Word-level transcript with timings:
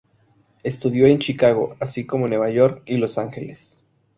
Estudió 0.63 1.05
en 1.05 1.19
Chicago, 1.19 1.75
así 1.79 2.07
como 2.07 2.25
en 2.25 2.31
Nueva 2.31 2.49
York 2.49 2.81
y 2.87 2.97
Los 2.97 3.19
Ángeles. 3.19 3.83